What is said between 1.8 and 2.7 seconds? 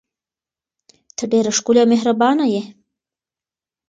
او مهربانه یې.